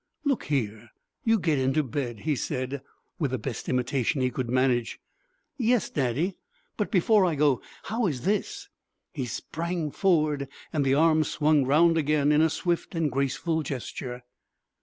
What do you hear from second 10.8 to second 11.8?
the arm swung